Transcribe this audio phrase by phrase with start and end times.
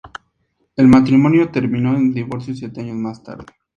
[0.77, 3.45] El matrimonio terminó en divorcio siete años más tarde.